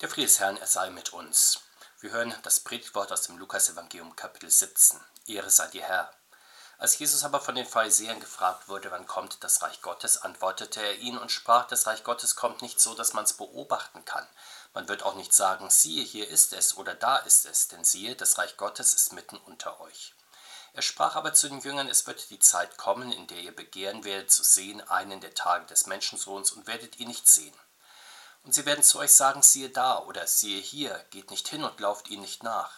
[0.00, 1.58] Der Friede des Herrn, er sei mit uns.
[1.98, 5.00] Wir hören das Predigtwort aus dem Lukas-Evangelium, Kapitel 17.
[5.26, 6.12] Ehre sei dir, Herr.
[6.78, 10.98] Als Jesus aber von den Pharisäern gefragt wurde, wann kommt das Reich Gottes, antwortete er
[10.98, 14.24] ihnen und sprach, das Reich Gottes kommt nicht so, dass man es beobachten kann.
[14.72, 18.14] Man wird auch nicht sagen, siehe, hier ist es oder da ist es, denn siehe,
[18.14, 20.14] das Reich Gottes ist mitten unter euch.
[20.74, 24.04] Er sprach aber zu den Jüngern, es wird die Zeit kommen, in der ihr begehren
[24.04, 27.58] werdet zu sehen einen der Tage des Menschensohns und werdet ihn nicht sehen.
[28.48, 31.78] Und sie werden zu euch sagen, siehe da oder siehe hier, geht nicht hin und
[31.80, 32.70] lauft ihnen nicht nach.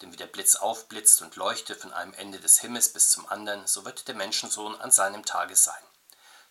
[0.00, 3.66] Denn wie der Blitz aufblitzt und leuchtet von einem Ende des Himmels bis zum anderen,
[3.66, 5.82] so wird der Menschensohn an seinem Tage sein.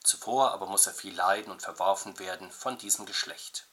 [0.04, 3.68] Zuvor aber muss er viel leiden und verworfen werden von diesem Geschlecht.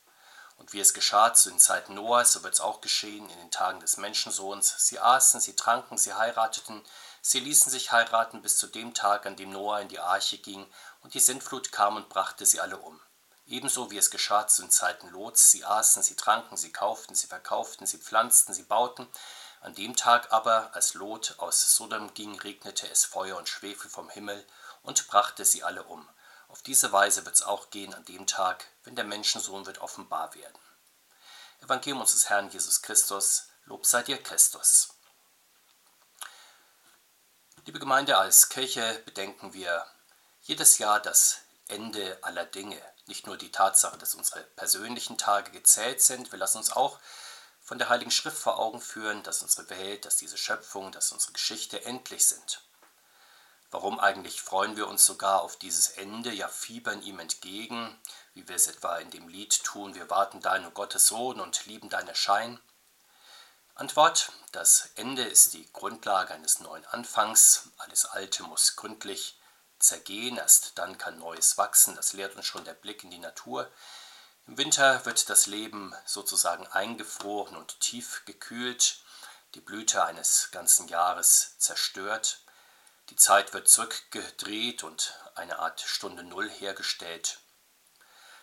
[0.59, 3.51] Und wie es geschah zu den Zeiten Noahs, so wird es auch geschehen in den
[3.51, 4.77] Tagen des Menschensohns.
[4.79, 6.85] Sie aßen, sie tranken, sie heirateten,
[7.21, 10.73] sie ließen sich heiraten bis zu dem Tag, an dem Noah in die Arche ging,
[11.01, 13.01] und die Sintflut kam und brachte sie alle um.
[13.47, 17.27] Ebenso wie es geschah zu den Zeiten Lots, sie aßen, sie tranken, sie kauften, sie
[17.27, 19.07] verkauften, sie pflanzten, sie bauten.
[19.61, 24.09] An dem Tag aber, als Lot aus Sodom ging, regnete es Feuer und Schwefel vom
[24.09, 24.47] Himmel
[24.83, 26.09] und brachte sie alle um.
[26.49, 30.35] Auf diese Weise wird es auch gehen an dem Tag, wenn der Menschensohn wird offenbar
[30.35, 30.59] werden.
[31.61, 34.89] Evangelium unseres Herrn Jesus Christus, Lob sei dir Christus.
[37.65, 39.87] Liebe Gemeinde, als Kirche bedenken wir
[40.43, 42.81] jedes Jahr das Ende aller Dinge.
[43.07, 46.99] Nicht nur die Tatsache, dass unsere persönlichen Tage gezählt sind, wir lassen uns auch
[47.61, 51.33] von der Heiligen Schrift vor Augen führen, dass unsere Welt, dass diese Schöpfung, dass unsere
[51.33, 52.63] Geschichte endlich sind.
[53.71, 57.99] Warum eigentlich freuen wir uns sogar auf dieses Ende, ja fiebern ihm entgegen,
[58.33, 61.89] wie wir es etwa in dem Lied tun, wir warten dein, Gottes Sohn und lieben
[61.89, 62.61] dein Erschein?
[63.75, 69.41] Antwort, das Ende ist die Grundlage eines neuen Anfangs, alles Alte muss gründlich
[69.85, 73.71] zergehen, erst dann kann Neues wachsen, das lehrt uns schon der Blick in die Natur.
[74.47, 79.03] Im Winter wird das Leben sozusagen eingefroren und tief gekühlt,
[79.55, 82.45] die Blüte eines ganzen Jahres zerstört,
[83.11, 87.41] die Zeit wird zurückgedreht und eine Art Stunde Null hergestellt.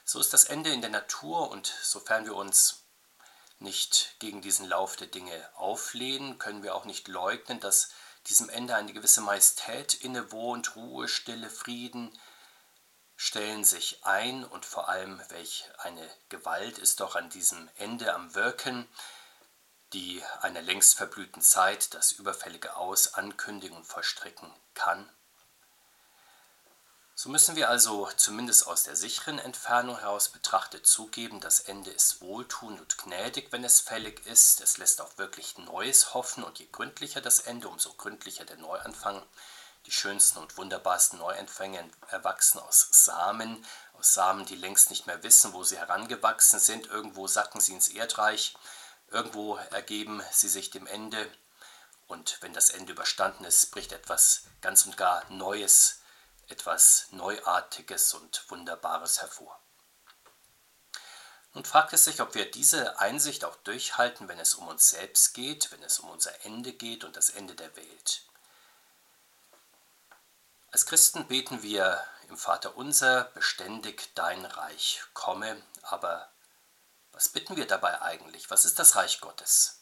[0.06, 2.84] So ist das Ende in der Natur und sofern wir uns
[3.60, 7.90] nicht gegen diesen Lauf der Dinge auflehnen, können wir auch nicht leugnen, dass
[8.28, 12.18] diesem Ende eine gewisse Majestät innewohnt, Ruhe, Stille, Frieden
[13.16, 18.34] stellen sich ein und vor allem, welch eine Gewalt ist doch an diesem Ende am
[18.34, 18.90] Wirken,
[19.94, 25.08] die einer längst verblühten Zeit das überfällige Aus ankündigen und vollstrecken kann.
[27.14, 32.22] So müssen wir also zumindest aus der sicheren Entfernung heraus betrachtet zugeben, das Ende ist
[32.22, 34.62] wohltuend und gnädig, wenn es fällig ist.
[34.62, 39.22] Es lässt auch wirklich Neues hoffen und je gründlicher das Ende, umso gründlicher der Neuanfang.
[39.88, 45.54] Die schönsten und wunderbarsten Neuanfänge erwachsen aus Samen, aus Samen, die längst nicht mehr wissen,
[45.54, 46.88] wo sie herangewachsen sind.
[46.88, 48.56] Irgendwo sacken sie ins Erdreich,
[49.10, 51.32] irgendwo ergeben sie sich dem Ende.
[52.08, 56.01] Und wenn das Ende überstanden ist, bricht etwas ganz und gar Neues
[56.52, 59.60] etwas Neuartiges und Wunderbares hervor.
[61.54, 65.34] Nun fragt es sich, ob wir diese Einsicht auch durchhalten, wenn es um uns selbst
[65.34, 68.24] geht, wenn es um unser Ende geht und das Ende der Welt.
[70.72, 76.32] Als Christen beten wir im Vater unser beständig dein Reich komme, aber
[77.12, 78.50] was bitten wir dabei eigentlich?
[78.50, 79.82] Was ist das Reich Gottes?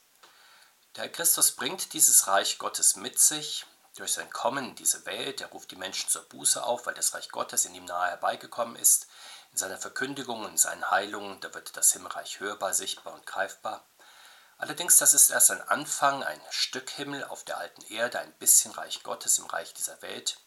[0.95, 3.67] Der Herr Christus bringt dieses Reich Gottes mit sich,
[3.99, 7.13] durch sein Kommen in diese Welt, er ruft die Menschen zur Buße auf, weil das
[7.13, 9.07] Reich Gottes in ihm nahe herbeigekommen ist.
[9.51, 13.85] In seiner Verkündigung in seinen Heilungen, da wird das Himmelreich hörbar, sichtbar und greifbar.
[14.57, 18.71] Allerdings, das ist erst ein Anfang, ein Stück Himmel auf der alten Erde, ein bisschen
[18.71, 20.37] Reich Gottes im Reich dieser Welt.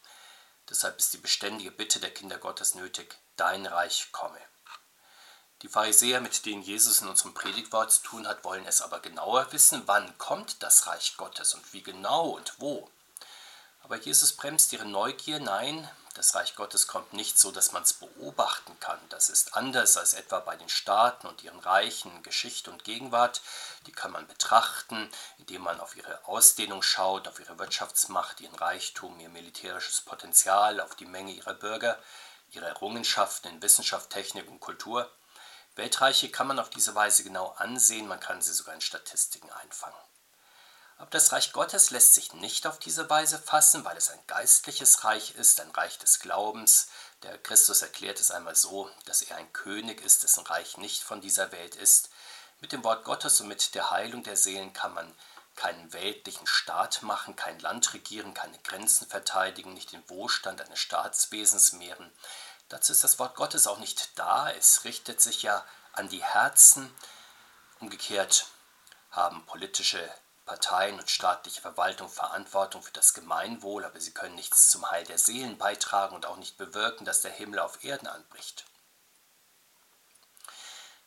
[0.69, 4.39] Deshalb ist die beständige Bitte der Kinder Gottes nötig, dein Reich komme.
[5.63, 9.53] Die Pharisäer, mit denen Jesus in unserem Predigtwort zu tun hat, wollen es aber genauer
[9.53, 12.91] wissen, wann kommt das Reich Gottes und wie genau und wo.
[13.93, 15.39] Aber Jesus bremst ihre Neugier.
[15.39, 18.99] Nein, das Reich Gottes kommt nicht so, dass man es beobachten kann.
[19.11, 23.43] Das ist anders als etwa bei den Staaten und ihren Reichen, Geschichte und Gegenwart.
[23.87, 29.21] Die kann man betrachten, indem man auf ihre Ausdehnung schaut, auf ihre Wirtschaftsmacht, ihren Reichtum,
[29.21, 31.99] ihr militärisches Potenzial, auf die Menge ihrer Bürger,
[32.49, 35.13] ihre Errungenschaften in Wissenschaft, Technik und Kultur.
[35.75, 40.01] Weltreiche kann man auf diese Weise genau ansehen, man kann sie sogar in Statistiken einfangen.
[41.03, 45.03] Aber das Reich Gottes lässt sich nicht auf diese Weise fassen, weil es ein geistliches
[45.03, 46.87] Reich ist, ein Reich des Glaubens.
[47.25, 51.21] Der Christus erklärt es einmal so, dass er ein König ist, dessen Reich nicht von
[51.21, 52.11] dieser Welt ist.
[52.61, 55.13] Mit dem Wort Gottes und mit der Heilung der Seelen kann man
[55.57, 61.73] keinen weltlichen Staat machen, kein Land regieren, keine Grenzen verteidigen, nicht den Wohlstand eines Staatswesens
[61.73, 62.13] mehren.
[62.69, 64.53] Dazu ist das Wort Gottes auch nicht da.
[64.53, 66.95] Es richtet sich ja an die Herzen
[67.81, 68.47] Umgekehrt
[69.11, 70.09] haben politische
[70.45, 75.19] Parteien und staatliche Verwaltung Verantwortung für das Gemeinwohl, aber sie können nichts zum Heil der
[75.19, 78.65] Seelen beitragen und auch nicht bewirken, dass der Himmel auf Erden anbricht.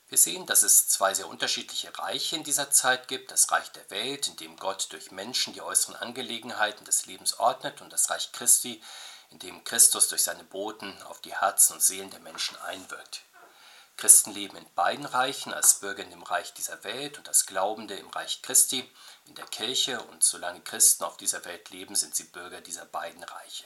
[0.08, 3.32] Wir sehen, dass es zwei sehr unterschiedliche Reiche in dieser Zeit gibt.
[3.32, 7.82] Das Reich der Welt, in dem Gott durch Menschen die äußeren Angelegenheiten des Lebens ordnet,
[7.82, 8.84] und das Reich Christi,
[9.32, 13.24] in dem Christus durch seine Boten auf die Herzen und Seelen der Menschen einwirkt.
[13.98, 17.96] Christen leben in beiden Reichen, als Bürger in dem Reich dieser Welt und als Glaubende
[17.96, 18.90] im Reich Christi,
[19.26, 23.24] in der Kirche, und solange Christen auf dieser Welt leben, sind sie Bürger dieser beiden
[23.24, 23.66] Reiche.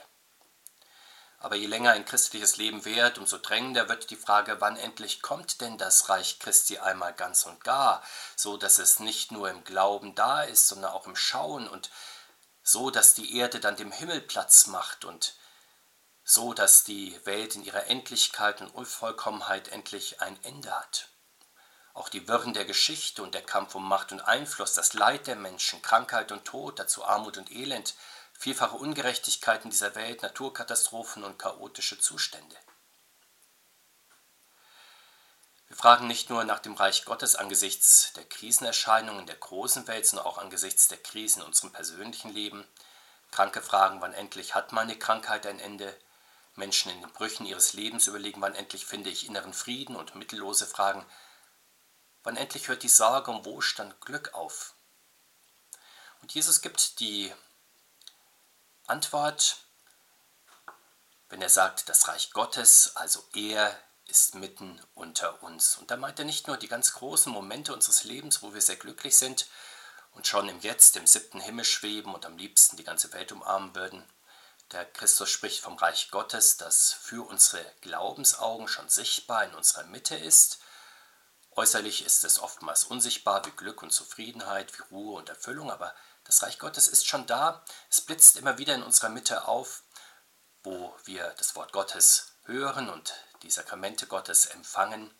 [1.40, 5.62] Aber je länger ein christliches Leben währt, umso drängender wird die Frage, wann endlich kommt
[5.62, 8.02] denn das Reich Christi einmal ganz und gar,
[8.36, 11.90] so dass es nicht nur im Glauben da ist, sondern auch im Schauen und
[12.62, 15.34] so, dass die Erde dann dem Himmel Platz macht und
[16.30, 21.08] so, dass die Welt in ihrer Endlichkeit und Unvollkommenheit endlich ein Ende hat.
[21.92, 25.34] Auch die Wirren der Geschichte und der Kampf um Macht und Einfluss, das Leid der
[25.34, 27.94] Menschen, Krankheit und Tod, dazu Armut und Elend,
[28.32, 32.56] vielfache Ungerechtigkeiten dieser Welt, Naturkatastrophen und chaotische Zustände.
[35.66, 40.26] Wir fragen nicht nur nach dem Reich Gottes angesichts der Krisenerscheinungen der großen Welt, sondern
[40.26, 42.64] auch angesichts der Krisen in unserem persönlichen Leben.
[43.32, 45.92] Kranke fragen, wann endlich hat meine Krankheit ein Ende?
[46.60, 50.66] Menschen in den Brüchen ihres Lebens überlegen, wann endlich finde ich inneren Frieden und Mittellose
[50.66, 51.04] fragen,
[52.22, 54.74] wann endlich hört die Sorge um Wohlstand Glück auf?
[56.22, 57.34] Und Jesus gibt die
[58.86, 59.56] Antwort,
[61.28, 63.76] wenn er sagt, das Reich Gottes, also er
[64.06, 65.76] ist mitten unter uns.
[65.76, 68.76] Und da meint er nicht nur die ganz großen Momente unseres Lebens, wo wir sehr
[68.76, 69.48] glücklich sind
[70.12, 73.74] und schon im Jetzt, im siebten Himmel schweben und am liebsten die ganze Welt umarmen
[73.74, 74.04] würden.
[74.72, 80.14] Der Christus spricht vom Reich Gottes, das für unsere Glaubensaugen schon sichtbar in unserer Mitte
[80.14, 80.60] ist.
[81.56, 86.44] Äußerlich ist es oftmals unsichtbar wie Glück und Zufriedenheit, wie Ruhe und Erfüllung, aber das
[86.44, 89.82] Reich Gottes ist schon da, es blitzt immer wieder in unserer Mitte auf,
[90.62, 93.12] wo wir das Wort Gottes hören und
[93.42, 95.12] die Sakramente Gottes empfangen.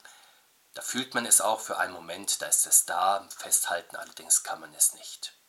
[0.75, 4.61] Da fühlt man es auch für einen Moment, da ist es da, festhalten allerdings kann
[4.61, 5.40] man es nicht.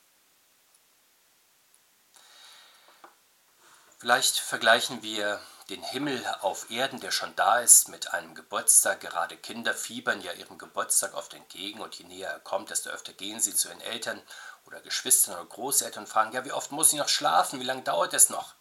[4.01, 5.39] Vielleicht vergleichen wir
[5.69, 8.99] den Himmel auf Erden, der schon da ist, mit einem Geburtstag.
[8.99, 13.13] Gerade Kinder fiebern ja ihrem Geburtstag oft entgegen und je näher er kommt, desto öfter
[13.13, 14.19] gehen sie zu ihren Eltern
[14.65, 17.83] oder Geschwistern oder Großeltern und fragen, ja, wie oft muss ich noch schlafen, wie lange
[17.83, 18.55] dauert es noch?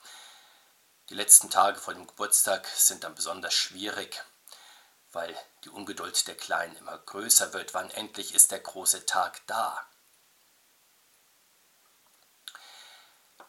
[1.09, 4.23] Die letzten Tage vor dem Geburtstag sind dann besonders schwierig,
[5.11, 5.35] weil
[5.65, 7.73] die Ungeduld der Kleinen immer größer wird.
[7.73, 9.87] Wann endlich ist der große Tag da?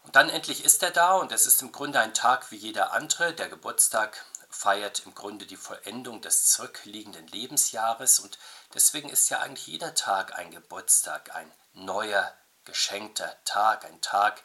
[0.04, 2.94] Und dann endlich ist er da und es ist im Grunde ein Tag wie jeder
[2.94, 3.34] andere.
[3.34, 8.38] Der Geburtstag feiert im Grunde die Vollendung des zurückliegenden Lebensjahres und
[8.74, 12.34] deswegen ist ja eigentlich jeder Tag ein Geburtstag, ein neuer
[12.66, 14.44] geschenkter Tag, ein Tag,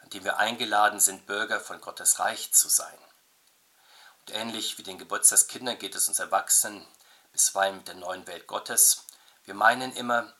[0.00, 2.98] an dem wir eingeladen sind, Bürger von Gottes Reich zu sein.
[4.20, 6.86] Und ähnlich wie den Geburtstagskindern geht es uns Erwachsenen
[7.32, 9.04] bisweilen mit der neuen Welt Gottes.
[9.44, 10.32] Wir meinen immer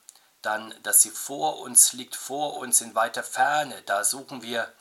[0.45, 3.81] dann, dass sie vor uns liegt, vor uns in weiter Ferne.
[3.83, 4.73] Da suchen wir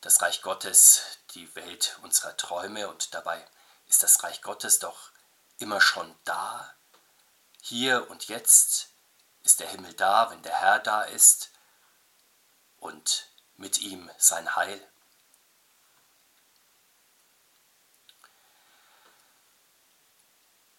[0.00, 1.02] das Reich Gottes,
[1.34, 3.44] die Welt unserer Träume und dabei
[3.86, 5.10] ist das Reich Gottes doch
[5.58, 6.74] immer schon da,
[7.68, 8.90] hier und jetzt
[9.42, 11.50] ist der Himmel da, wenn der Herr da ist
[12.78, 14.80] und mit ihm sein Heil.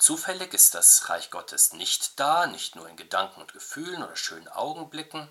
[0.07, 4.47] Zufällig ist das Reich Gottes nicht da, nicht nur in Gedanken und Gefühlen oder schönen
[4.47, 5.27] Augenblicken.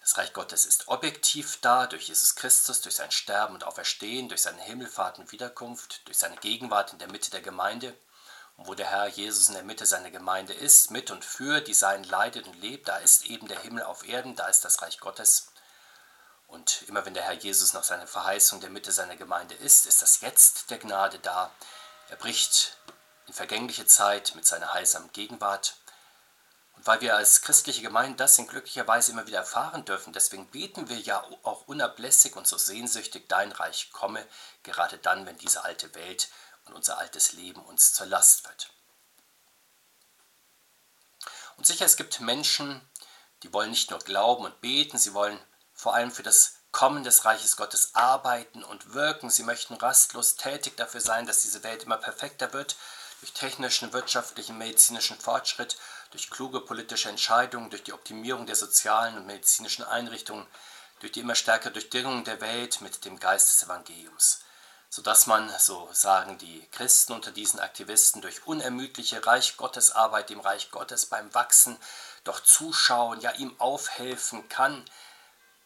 [0.00, 4.40] Das Reich Gottes ist objektiv da durch Jesus Christus, durch sein Sterben und Auferstehen, durch
[4.40, 7.94] seine Himmelfahrt und Wiederkunft, durch seine Gegenwart in der Mitte der Gemeinde
[8.56, 11.74] und wo der Herr Jesus in der Mitte seiner Gemeinde ist, mit und für die
[11.74, 14.98] sein leidet und lebt, da ist eben der Himmel auf Erden, da ist das Reich
[14.98, 15.48] Gottes.
[16.46, 20.00] Und immer wenn der Herr Jesus nach seiner Verheißung der Mitte seiner Gemeinde ist, ist
[20.00, 21.52] das Jetzt der Gnade da.
[22.08, 22.78] Er bricht
[23.28, 25.76] in vergängliche Zeit mit seiner heilsamen Gegenwart.
[26.72, 30.46] Und weil wir als christliche Gemeinde das in glücklicher Weise immer wieder erfahren dürfen, deswegen
[30.48, 34.26] beten wir ja auch unablässig und so sehnsüchtig, dein Reich komme,
[34.62, 36.28] gerade dann, wenn diese alte Welt
[36.64, 38.70] und unser altes Leben uns zur Last wird.
[41.56, 42.80] Und sicher, es gibt Menschen,
[43.42, 45.38] die wollen nicht nur glauben und beten, sie wollen
[45.74, 49.30] vor allem für das Kommen des Reiches Gottes arbeiten und wirken.
[49.30, 52.76] Sie möchten rastlos tätig dafür sein, dass diese Welt immer perfekter wird,
[53.20, 55.76] durch technischen, wirtschaftlichen, medizinischen Fortschritt,
[56.10, 60.46] durch kluge politische Entscheidungen, durch die Optimierung der sozialen und medizinischen Einrichtungen,
[61.00, 64.40] durch die immer stärkere Durchdringung der Welt mit dem Geist des Evangeliums.
[64.90, 70.40] sodass man, so sagen die Christen unter diesen Aktivisten, durch unermüdliche Reich Gottes Arbeit dem
[70.40, 71.76] Reich Gottes beim Wachsen
[72.24, 74.84] doch zuschauen, ja ihm aufhelfen kann.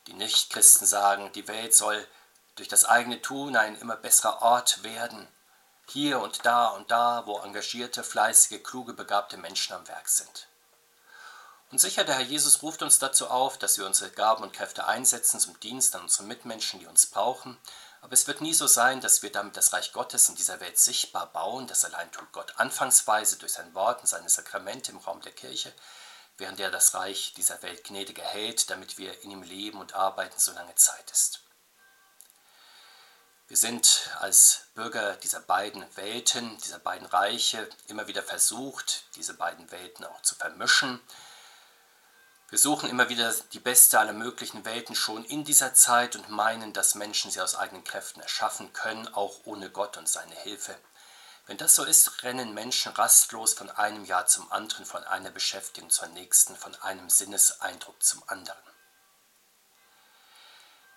[0.08, 2.06] Die Nichtchristen sagen, die Welt soll
[2.56, 5.28] durch das eigene Tun ein immer besserer Ort werden,
[5.92, 10.48] hier und da und da, wo engagierte, fleißige, kluge, begabte Menschen am Werk sind.
[11.70, 14.86] Und sicher, der Herr Jesus ruft uns dazu auf, dass wir unsere Gaben und Kräfte
[14.86, 17.58] einsetzen zum Dienst an unsere Mitmenschen, die uns brauchen.
[18.02, 20.78] Aber es wird nie so sein, dass wir damit das Reich Gottes in dieser Welt
[20.78, 21.66] sichtbar bauen.
[21.66, 25.72] Das allein tut Gott anfangsweise durch sein Wort und seine Sakramente im Raum der Kirche,
[26.36, 30.38] während er das Reich dieser Welt gnädig erhält, damit wir in ihm leben und arbeiten,
[30.38, 31.40] solange Zeit ist.
[33.52, 39.70] Wir sind als Bürger dieser beiden Welten, dieser beiden Reiche immer wieder versucht, diese beiden
[39.70, 40.98] Welten auch zu vermischen.
[42.48, 46.72] Wir suchen immer wieder die beste aller möglichen Welten schon in dieser Zeit und meinen,
[46.72, 50.74] dass Menschen sie aus eigenen Kräften erschaffen können, auch ohne Gott und seine Hilfe.
[51.44, 55.90] Wenn das so ist, rennen Menschen rastlos von einem Jahr zum anderen, von einer Beschäftigung
[55.90, 58.71] zur nächsten, von einem Sinneseindruck zum anderen.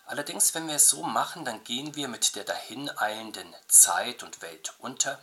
[0.06, 4.74] Allerdings, wenn wir es so machen, dann gehen wir mit der dahineilenden Zeit und Welt
[4.80, 5.20] unter.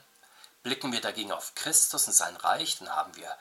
[0.62, 3.36] Blicken wir dagegen auf Christus und sein Reich, dann haben wir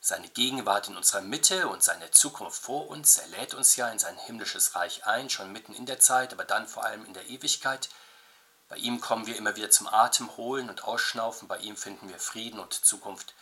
[0.00, 3.18] seine Gegenwart in unserer Mitte und seine Zukunft vor uns.
[3.18, 6.44] Er lädt uns ja in sein himmlisches Reich ein, schon mitten in der Zeit, aber
[6.44, 7.88] dann vor allem in der Ewigkeit.
[8.68, 11.48] Bei ihm kommen wir immer wieder zum Atem holen und Ausschnaufen.
[11.48, 13.34] Bei ihm finden wir Frieden und Zukunft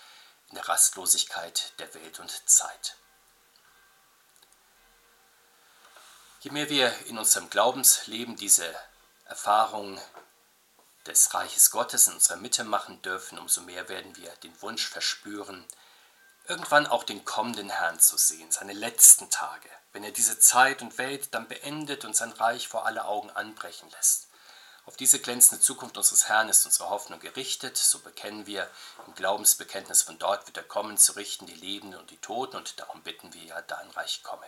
[0.49, 2.97] in der Rastlosigkeit der Welt und Zeit.
[6.41, 8.73] Je mehr wir in unserem Glaubensleben diese
[9.25, 10.01] Erfahrung
[11.07, 15.65] des Reiches Gottes in unserer Mitte machen dürfen, umso mehr werden wir den Wunsch verspüren,
[16.47, 20.99] irgendwann auch den kommenden Herrn zu sehen, seine letzten Tage, wenn er diese Zeit und
[20.99, 24.29] Welt dann beendet und sein Reich vor alle Augen anbrechen lässt.
[24.85, 28.71] Auf diese glänzende Zukunft unseres Herrn ist unsere Hoffnung gerichtet, so bekennen wir
[29.07, 32.79] im Glaubensbekenntnis von dort wird er kommen, zu richten die Lebenden und die Toten, und
[32.79, 34.47] darum bitten wir ja, dein Reich komme.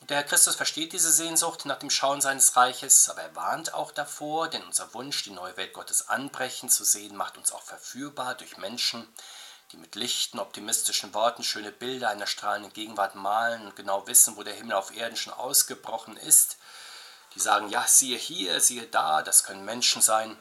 [0.00, 3.74] Und der Herr Christus versteht diese Sehnsucht nach dem Schauen seines Reiches, aber er warnt
[3.74, 7.62] auch davor, denn unser Wunsch, die neue Welt Gottes anbrechen zu sehen, macht uns auch
[7.62, 9.06] verführbar durch Menschen,
[9.72, 14.42] die mit lichten, optimistischen Worten schöne Bilder einer strahlenden Gegenwart malen und genau wissen, wo
[14.42, 16.56] der Himmel auf Erden schon ausgebrochen ist.
[17.34, 20.38] Die sagen, ja, siehe hier, siehe da, das können Menschen sein,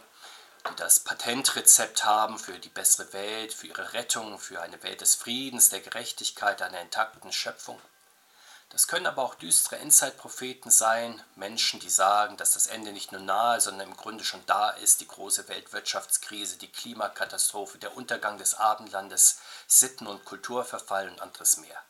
[0.69, 5.15] die das Patentrezept haben für die bessere Welt, für ihre Rettung, für eine Welt des
[5.15, 7.81] Friedens, der Gerechtigkeit, einer intakten Schöpfung.
[8.77, 13.21] Das können aber auch düstere Endzeitpropheten sein, Menschen, die sagen, dass das Ende nicht nur
[13.21, 18.53] nahe, sondern im Grunde schon da ist, die große Weltwirtschaftskrise, die Klimakatastrophe, der Untergang des
[18.53, 21.81] Abendlandes, Sitten- und Kulturverfall und anderes mehr.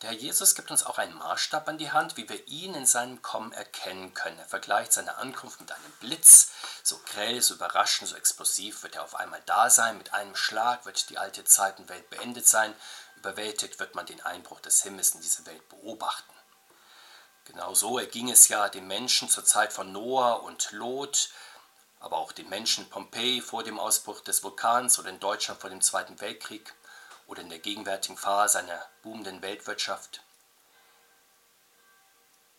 [0.00, 2.86] Der Herr Jesus gibt uns auch einen Maßstab an die Hand, wie wir ihn in
[2.86, 4.38] seinem Kommen erkennen können.
[4.38, 6.52] Er vergleicht seine Ankunft mit einem Blitz.
[6.82, 9.98] So grell, so überraschend, so explosiv wird er auf einmal da sein.
[9.98, 12.74] Mit einem Schlag wird die alte Zeitenwelt beendet sein.
[13.20, 16.32] Überwältigt wird man den Einbruch des Himmels in diese Welt beobachten.
[17.44, 21.28] Genau so erging es ja den Menschen zur Zeit von Noah und Lot,
[21.98, 25.68] aber auch den Menschen in Pompeji vor dem Ausbruch des Vulkans oder in Deutschland vor
[25.68, 26.74] dem Zweiten Weltkrieg
[27.26, 30.22] oder in der gegenwärtigen Phase einer boomenden Weltwirtschaft.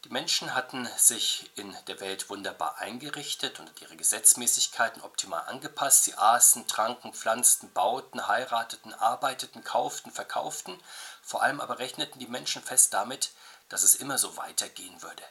[0.04, 6.06] Die Menschen hatten sich in der Welt wunderbar eingerichtet und ihre Gesetzmäßigkeiten optimal angepasst.
[6.06, 10.82] Sie aßen, tranken, pflanzten, bauten, heirateten, arbeiteten, kauften, verkauften.
[11.22, 13.32] Vor allem aber rechneten die Menschen fest damit,
[13.70, 15.24] dass es immer so weitergehen würde.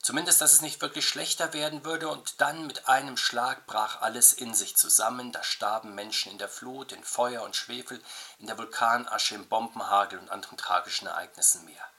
[0.00, 4.32] Zumindest, dass es nicht wirklich schlechter werden würde und dann mit einem Schlag brach alles
[4.32, 5.32] in sich zusammen.
[5.32, 8.00] Da starben Menschen in der Flut, in Feuer und Schwefel,
[8.38, 11.89] in der Vulkanasche, im Bombenhagel und anderen tragischen Ereignissen mehr.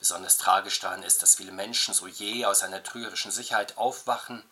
[0.00, 4.42] Besonders tragisch daran ist, dass viele Menschen so je aus einer trügerischen Sicherheit aufwachen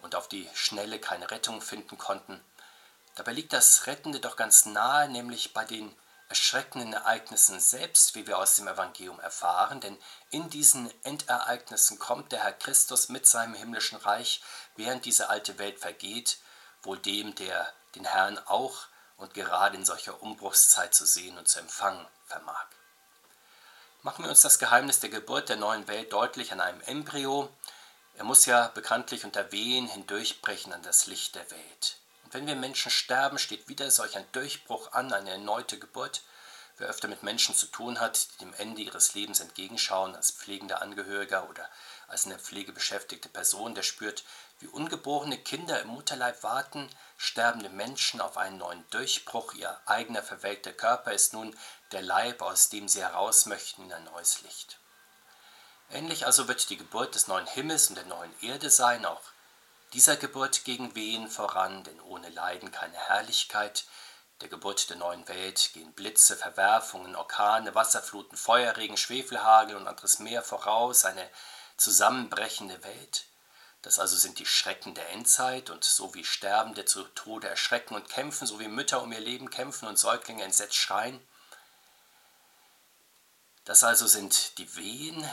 [0.00, 2.42] und auf die Schnelle keine Rettung finden konnten.
[3.16, 5.94] Dabei liegt das Rettende doch ganz nahe, nämlich bei den
[6.28, 9.98] erschreckenden Ereignissen selbst, wie wir aus dem Evangelium erfahren, denn
[10.30, 14.42] in diesen Endereignissen kommt der Herr Christus mit seinem himmlischen Reich,
[14.76, 16.38] während diese alte Welt vergeht,
[16.82, 21.58] wohl dem, der den Herrn auch und gerade in solcher Umbruchszeit zu sehen und zu
[21.58, 22.66] empfangen vermag.
[24.04, 27.48] Machen wir uns das Geheimnis der Geburt der neuen Welt deutlich an einem Embryo.
[28.16, 31.98] Er muss ja bekanntlich unter Wehen hindurchbrechen an das Licht der Welt.
[32.24, 36.22] Und wenn wir Menschen sterben, steht wieder solch ein Durchbruch an, eine erneute Geburt.
[36.78, 40.82] Wer öfter mit Menschen zu tun hat, die dem Ende ihres Lebens entgegenschauen, als pflegender
[40.82, 41.68] Angehöriger oder
[42.12, 44.22] als eine pflegebeschäftigte Person, der spürt,
[44.60, 50.72] wie ungeborene Kinder im Mutterleib warten, sterbende Menschen auf einen neuen Durchbruch, ihr eigener verwelkter
[50.72, 51.56] Körper ist nun
[51.90, 54.78] der Leib, aus dem sie heraus möchten in ein neues Licht.
[55.90, 59.22] Ähnlich also wird die Geburt des neuen Himmels und der neuen Erde sein, auch
[59.94, 63.84] dieser Geburt gegen Wehen voran, denn ohne Leiden keine Herrlichkeit.
[64.40, 70.42] Der Geburt der neuen Welt gehen Blitze, Verwerfungen, Orkane, Wasserfluten, Feuerregen, Schwefelhagel und anderes mehr
[70.42, 71.28] voraus, eine
[71.82, 73.26] zusammenbrechende Welt.
[73.82, 78.08] Das also sind die Schrecken der Endzeit und so wie Sterbende zu Tode erschrecken und
[78.08, 81.20] kämpfen, so wie Mütter um ihr Leben kämpfen und Säuglinge entsetzt schreien.
[83.64, 85.28] Das also sind die Wehen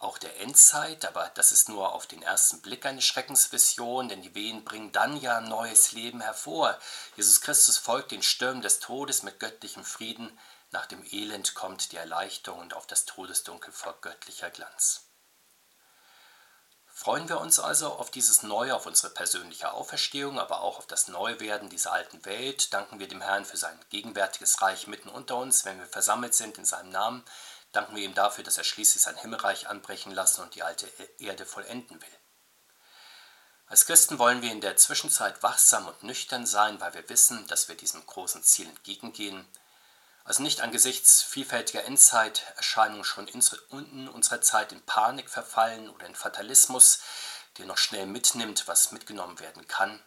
[0.00, 4.34] auch der Endzeit, aber das ist nur auf den ersten Blick eine Schreckensvision, denn die
[4.34, 6.78] Wehen bringen dann ja neues Leben hervor.
[7.16, 10.38] Jesus Christus folgt den Stürmen des Todes mit göttlichem Frieden,
[10.70, 15.07] nach dem Elend kommt die Erleichterung und auf das Todesdunkel folgt göttlicher Glanz.
[16.98, 21.06] Freuen wir uns also auf dieses Neue, auf unsere persönliche Auferstehung, aber auch auf das
[21.06, 22.74] Neuwerden dieser alten Welt.
[22.74, 26.58] Danken wir dem Herrn für sein gegenwärtiges Reich mitten unter uns, wenn wir versammelt sind
[26.58, 27.24] in seinem Namen.
[27.70, 30.88] Danken wir ihm dafür, dass er schließlich sein Himmelreich anbrechen lassen und die alte
[31.20, 32.18] Erde vollenden will.
[33.68, 37.68] Als Christen wollen wir in der Zwischenzeit wachsam und nüchtern sein, weil wir wissen, dass
[37.68, 39.46] wir diesem großen Ziel entgegengehen
[40.28, 47.00] also nicht angesichts vielfältiger Endzeiterscheinungen schon in unserer Zeit in Panik verfallen oder in Fatalismus,
[47.56, 50.02] der noch schnell mitnimmt, was mitgenommen werden kann.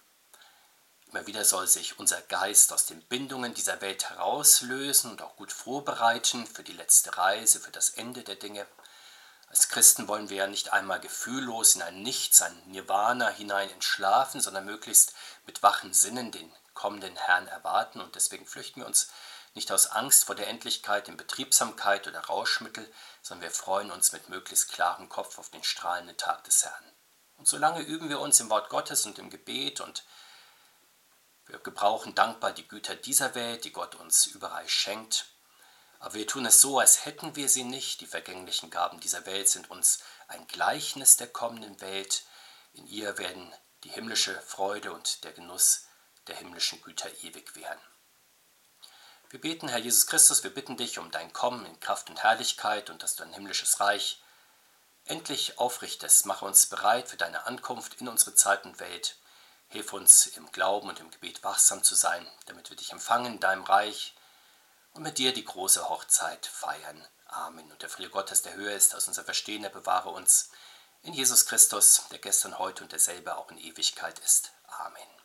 [1.08, 5.52] Immer wieder soll sich unser Geist aus den Bindungen dieser Welt herauslösen und auch gut
[5.52, 8.68] vorbereiten für die letzte Reise, für das Ende der Dinge.
[9.50, 14.40] Als Christen wollen wir ja nicht einmal gefühllos in ein Nichts, ein Nirvana hinein entschlafen,
[14.40, 15.16] sondern möglichst
[15.48, 19.10] mit wachen Sinnen den kommenden Herrn erwarten und deswegen flüchten wir uns
[19.54, 22.92] nicht aus Angst vor der Endlichkeit in Betriebsamkeit oder Rauschmittel,
[23.22, 26.92] sondern wir freuen uns mit möglichst klarem Kopf auf den strahlenden Tag des Herrn.
[27.36, 30.06] Und solange üben wir uns im Wort Gottes und im Gebet und
[31.48, 35.26] wir gebrauchen dankbar die Güter dieser Welt, die Gott uns überreich schenkt.
[36.00, 38.00] Aber wir tun es so, als hätten wir sie nicht.
[38.02, 42.24] Die vergänglichen Gaben dieser Welt sind uns ein Gleichnis der kommenden Welt.
[42.74, 43.54] In ihr werden
[43.84, 45.88] die himmlische Freude und der Genuss
[46.28, 47.82] der himmlischen Güter ewig werden.
[49.32, 52.90] Wir beten, Herr Jesus Christus, wir bitten dich um dein Kommen in Kraft und Herrlichkeit
[52.90, 54.22] und dass du ein himmlisches Reich
[55.06, 56.26] endlich aufrichtest.
[56.26, 59.16] Mache uns bereit für deine Ankunft in unsere Zeit und Welt.
[59.70, 63.40] Hilf uns im Glauben und im Gebet wachsam zu sein, damit wir dich empfangen in
[63.40, 64.16] deinem Reich
[64.92, 67.08] und mit dir die große Hochzeit feiern.
[67.28, 67.72] Amen.
[67.72, 70.50] Und der Friede Gottes, der höher ist als unser Verstehen, der bewahre uns
[71.04, 74.52] in Jesus Christus, der gestern, heute und derselbe auch in Ewigkeit ist.
[74.68, 75.21] Amen.